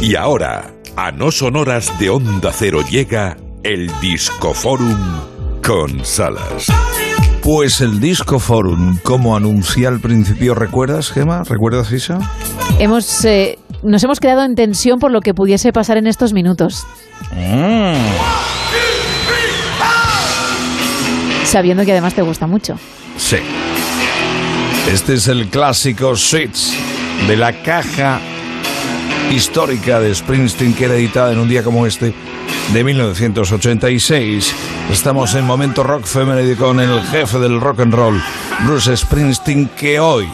Y 0.00 0.16
ahora, 0.16 0.72
a 0.96 1.10
no 1.10 1.30
sonoras 1.30 1.98
de 1.98 2.10
Onda 2.10 2.50
Cero 2.52 2.82
llega 2.88 3.36
el 3.62 3.90
Discoforum 4.00 4.96
con 5.62 6.04
Salas. 6.04 6.66
Pues 7.42 7.80
el 7.80 8.00
Disco 8.00 8.38
Forum, 8.38 8.98
como 9.02 9.36
anuncié 9.36 9.86
al 9.86 10.00
principio, 10.00 10.54
¿recuerdas, 10.54 11.10
Gema? 11.10 11.42
¿Recuerdas, 11.44 11.92
Isa? 11.92 12.20
Hemos, 12.78 13.24
eh, 13.24 13.58
nos 13.82 14.02
hemos 14.02 14.20
quedado 14.20 14.44
en 14.44 14.54
tensión 14.54 14.98
por 14.98 15.10
lo 15.10 15.20
que 15.20 15.34
pudiese 15.34 15.72
pasar 15.72 15.96
en 15.98 16.06
estos 16.06 16.32
minutos. 16.32 16.86
Sabiendo 21.44 21.84
que 21.84 21.92
además 21.92 22.14
te 22.14 22.22
gusta 22.22 22.46
mucho. 22.46 22.78
Sí. 23.16 23.38
Este 24.90 25.14
es 25.14 25.28
el 25.28 25.48
clásico 25.48 26.16
Switch 26.16 26.87
de 27.26 27.36
la 27.36 27.62
caja 27.62 28.20
histórica 29.30 30.00
de 30.00 30.14
Springsteen 30.14 30.74
que 30.74 30.84
era 30.86 30.94
editada 30.94 31.32
en 31.32 31.38
un 31.38 31.48
día 31.48 31.62
como 31.62 31.86
este 31.86 32.14
de 32.72 32.84
1986. 32.84 34.54
Estamos 34.90 35.34
en 35.34 35.44
Momento 35.44 35.82
Rock 35.82 36.04
Femenino 36.04 36.56
con 36.56 36.80
el 36.80 37.02
jefe 37.02 37.38
del 37.38 37.60
rock 37.60 37.80
and 37.80 37.94
roll, 37.94 38.22
Bruce 38.66 38.96
Springsteen, 38.96 39.68
que 39.76 40.00
hoy, 40.00 40.28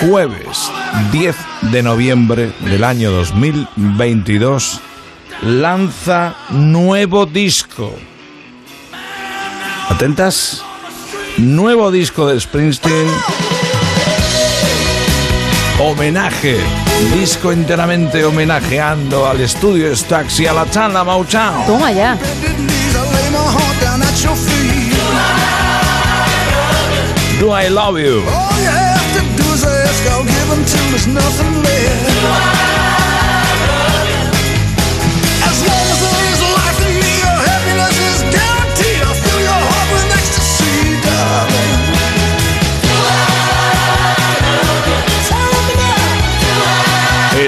jueves 0.00 0.70
10 1.10 1.36
de 1.72 1.82
noviembre 1.82 2.52
del 2.60 2.84
año 2.84 3.10
2022, 3.12 4.80
lanza 5.42 6.36
nuevo 6.50 7.26
disco. 7.26 7.94
¿Atentas? 9.88 10.62
Nuevo 11.38 11.90
disco 11.90 12.26
de 12.26 12.38
Springsteen. 12.38 13.08
Homenaje, 15.84 16.58
disco 17.12 17.50
enteramente 17.50 18.24
homenajeando 18.24 19.26
al 19.26 19.40
estudio 19.40 19.94
Stax 19.96 20.38
y 20.38 20.46
a 20.46 20.52
la 20.52 20.70
Chana 20.70 21.02
Mauchao. 21.02 21.64
Toma 21.66 21.90
ya. 21.90 22.16
Do 27.40 27.60
I 27.60 27.68
Love 27.68 28.00
You? 28.00 28.81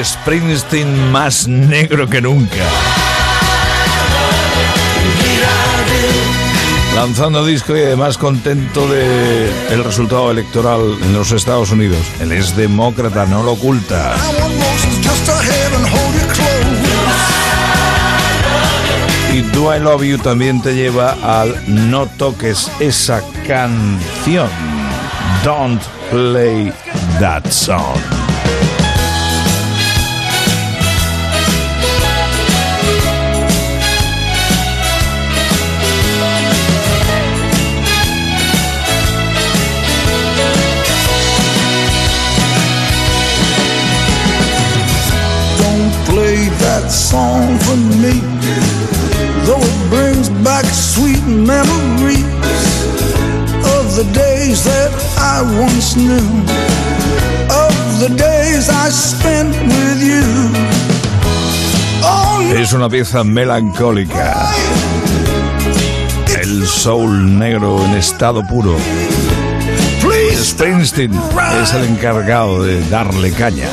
Springsteen 0.03 1.12
más 1.12 1.47
negro 1.47 2.09
que 2.09 2.20
nunca. 2.20 2.64
Lanzando 6.95 7.45
disco 7.45 7.77
y 7.77 7.83
además 7.83 8.19
contento 8.19 8.89
de 8.89 9.50
el 9.70 9.84
resultado 9.84 10.31
electoral 10.31 10.81
en 11.03 11.12
los 11.12 11.33
Estados 11.33 11.70
Unidos. 11.70 12.00
Él 12.20 12.33
es 12.33 12.56
demócrata, 12.56 13.27
no 13.27 13.42
lo 13.42 13.53
oculta. 13.53 14.17
Y 19.33 19.41
Do 19.53 19.75
I 19.75 19.81
Love 19.81 20.03
You 20.05 20.19
también 20.19 20.62
te 20.62 20.75
lleva 20.75 21.17
al 21.22 21.55
No 21.67 22.06
toques 22.06 22.70
esa 22.81 23.22
canción. 23.47 24.48
Don't 25.45 25.83
play 26.11 26.72
that 27.20 27.45
song. 27.50 28.23
That 46.84 46.91
song 46.91 47.59
for 47.65 47.77
me. 48.03 48.21
Though 49.47 49.61
it 49.61 49.91
brings 49.91 50.28
back 50.45 50.65
sweet 50.67 51.25
memories 51.25 52.25
of 53.77 53.97
the 53.97 54.05
days 54.12 54.65
that 54.65 54.91
I 55.17 55.43
once 55.61 55.97
knew, 55.97 56.28
of 57.65 57.75
the 58.00 58.11
days 58.17 58.69
I 58.69 58.91
spent 58.91 59.55
with 59.67 60.03
you. 60.03 60.25
Es 62.55 62.73
una 62.73 62.89
pieza 62.89 63.25
melancólica. 63.25 64.53
El 66.41 66.67
soul 66.67 67.39
negro 67.39 67.84
en 67.84 67.94
estado 67.94 68.47
puro. 68.47 68.77
Springsteen 70.44 71.12
es 71.62 71.72
el 71.72 71.84
encargado 71.84 72.62
de 72.62 72.87
darle 72.91 73.32
caña. 73.32 73.66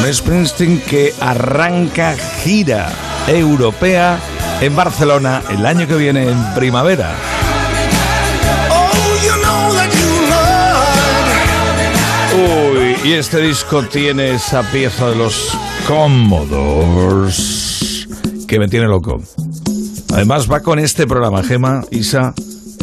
Un 0.00 0.12
Springsteen 0.12 0.80
que 0.80 1.14
arranca 1.20 2.16
gira 2.42 2.88
europea 3.28 4.18
en 4.60 4.74
Barcelona 4.74 5.44
el 5.50 5.64
año 5.64 5.86
que 5.86 5.94
viene 5.94 6.28
en 6.28 6.54
primavera. 6.54 7.14
Uy, 12.34 12.96
y 13.04 13.12
este 13.12 13.40
disco 13.40 13.84
tiene 13.84 14.32
esa 14.34 14.62
pieza 14.72 15.10
de 15.10 15.16
los 15.16 15.56
Commodores 15.86 17.36
que 18.48 18.58
me 18.58 18.66
tiene 18.66 18.88
loco. 18.88 19.22
Además 20.12 20.50
va 20.50 20.58
con 20.58 20.80
este 20.80 21.06
programa, 21.06 21.44
Gema, 21.44 21.84
Isa, 21.92 22.34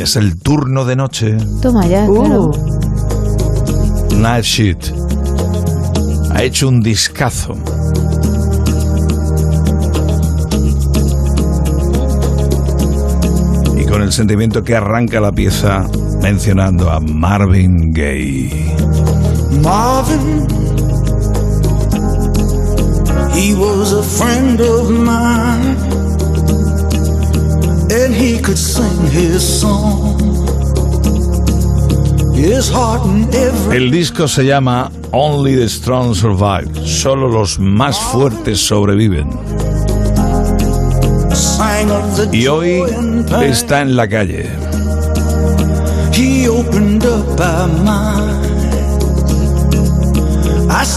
es 0.04 0.18
el 0.18 0.38
turno 0.38 0.84
de 0.84 0.98
noche. 0.98 1.38
Toma 1.62 1.88
ya, 1.88 2.06
claro. 2.06 2.52
Night 4.18 4.44
Sheet. 4.44 4.94
Ha 6.32 6.44
hecho 6.44 6.68
un 6.68 6.82
discazo. 6.82 7.56
Y 13.78 13.86
con 13.86 14.02
el 14.02 14.12
sentimiento 14.12 14.62
que 14.62 14.76
arranca 14.76 15.22
la 15.22 15.32
pieza 15.32 15.86
mencionando 16.22 16.92
a 16.92 17.00
Marvin 17.00 17.94
Gaye. 17.94 18.76
Marvin, 19.62 20.48
he 23.34 23.56
was 23.56 23.94
a 23.94 24.04
friend 24.04 24.60
of 24.60 24.90
mine, 24.92 25.78
and 27.90 28.14
he 28.14 28.40
could 28.42 28.58
sing 28.58 29.03
his 29.14 29.44
song. 29.44 30.18
His 32.36 32.70
heart 32.72 33.06
in 33.06 33.30
every 33.34 33.78
El 33.78 33.92
disco 33.92 34.28
se 34.28 34.44
llama 34.44 34.92
Only 35.12 35.56
the 35.56 35.70
Strong 35.70 36.16
Survive. 36.16 36.68
Solo 36.86 37.28
los 37.28 37.60
más 37.60 37.98
fuertes 38.00 38.60
sobreviven. 38.60 39.30
Y 42.32 42.48
hoy 42.48 42.84
está 43.44 43.82
en 43.82 43.96
la 43.96 44.08
calle. 44.08 44.50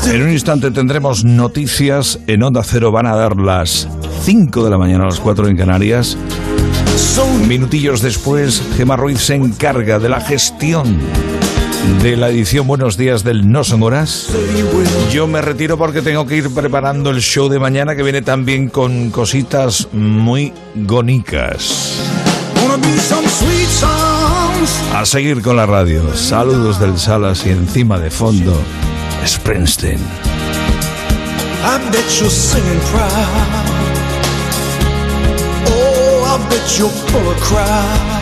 En 0.06 0.22
un 0.22 0.32
instante 0.32 0.70
tendremos 0.70 1.24
noticias. 1.24 2.18
En 2.26 2.42
Onda 2.42 2.62
Cero 2.64 2.90
van 2.92 3.06
a 3.06 3.14
dar 3.14 3.36
las 3.36 3.88
5 4.22 4.64
de 4.64 4.70
la 4.70 4.78
mañana 4.78 5.04
a 5.04 5.06
las 5.08 5.20
4 5.20 5.48
en 5.48 5.56
Canarias. 5.56 6.16
Minutillos 7.46 8.02
después, 8.02 8.62
Gemma 8.76 8.96
Ruiz 8.96 9.20
se 9.20 9.34
encarga 9.34 9.98
de 9.98 10.08
la 10.08 10.20
gestión 10.20 10.98
de 12.02 12.16
la 12.16 12.28
edición 12.28 12.66
Buenos 12.66 12.96
Días 12.96 13.22
del 13.22 13.50
No 13.50 13.64
Son 13.64 13.82
Horas. 13.82 14.28
Yo 15.12 15.26
me 15.26 15.40
retiro 15.40 15.78
porque 15.78 16.02
tengo 16.02 16.26
que 16.26 16.36
ir 16.36 16.52
preparando 16.52 17.10
el 17.10 17.20
show 17.20 17.48
de 17.48 17.58
mañana 17.58 17.94
que 17.94 18.02
viene 18.02 18.22
también 18.22 18.68
con 18.68 19.10
cositas 19.10 19.88
muy 19.92 20.52
gonicas. 20.74 22.00
A 24.94 25.06
seguir 25.06 25.42
con 25.42 25.56
la 25.56 25.66
radio. 25.66 26.02
Saludos 26.14 26.80
del 26.80 26.98
Salas 26.98 27.46
y 27.46 27.50
encima 27.50 27.98
de 27.98 28.10
fondo, 28.10 28.58
Springsteen. 29.24 30.00
I 31.62 31.78
bet 31.90 32.04
you're 32.18 32.30
singing 32.30 32.80
proud. 32.90 33.76
Oh, 35.68 35.95
I 36.36 36.48
bet 36.50 36.78
you're 36.78 36.90
full 36.90 37.30
of 37.30 37.40
crowd. 37.40 38.15